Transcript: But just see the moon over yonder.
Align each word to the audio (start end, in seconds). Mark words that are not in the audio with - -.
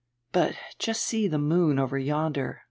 But 0.31 0.55
just 0.79 1.03
see 1.03 1.27
the 1.27 1.37
moon 1.37 1.77
over 1.77 1.95
yonder. 1.99 2.59